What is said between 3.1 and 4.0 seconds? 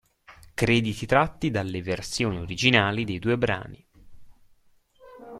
due brani.